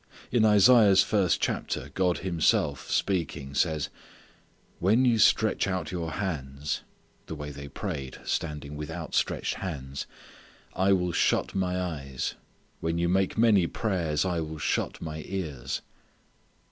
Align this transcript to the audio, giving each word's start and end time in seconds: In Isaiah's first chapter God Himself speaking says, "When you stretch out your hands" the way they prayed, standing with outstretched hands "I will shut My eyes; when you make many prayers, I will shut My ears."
In 0.31 0.45
Isaiah's 0.45 1.03
first 1.03 1.39
chapter 1.39 1.91
God 1.93 2.17
Himself 2.25 2.89
speaking 2.89 3.53
says, 3.53 3.89
"When 4.79 5.05
you 5.05 5.19
stretch 5.19 5.67
out 5.67 5.91
your 5.91 6.13
hands" 6.13 6.81
the 7.27 7.35
way 7.35 7.51
they 7.51 7.67
prayed, 7.67 8.17
standing 8.25 8.75
with 8.75 8.89
outstretched 8.89 9.53
hands 9.61 10.07
"I 10.73 10.91
will 10.91 11.11
shut 11.11 11.53
My 11.53 11.79
eyes; 11.79 12.33
when 12.79 12.97
you 12.97 13.09
make 13.09 13.37
many 13.37 13.67
prayers, 13.67 14.25
I 14.25 14.39
will 14.41 14.57
shut 14.57 15.03
My 15.03 15.21
ears." 15.27 15.83